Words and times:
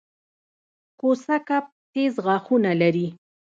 کوسه 0.99 1.37
کب 1.47 1.65
تېز 1.93 2.13
غاښونه 2.25 2.71
لري 2.81 3.07